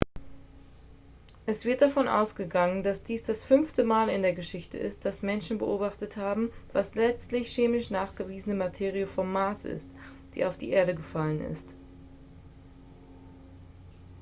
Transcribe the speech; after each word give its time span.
es 1.45 1.63
wird 1.63 1.83
davon 1.83 2.07
ausgegangen 2.07 2.81
dass 2.81 3.03
dies 3.03 3.21
das 3.21 3.43
fünfte 3.43 3.83
mal 3.83 4.09
in 4.09 4.23
der 4.23 4.33
geschichte 4.33 4.79
ist 4.79 5.05
dass 5.05 5.21
menschen 5.21 5.59
beobachtet 5.59 6.17
haben 6.17 6.49
was 6.73 6.95
letztlich 6.95 7.49
chemisch 7.53 7.91
nachgewiesene 7.91 8.55
materie 8.55 9.05
vom 9.05 9.31
mars 9.31 9.63
ist 9.63 9.91
die 10.33 10.43
auf 10.43 10.57
die 10.57 10.71
erde 10.71 10.95
gefallen 10.95 11.41
ist 11.51 11.75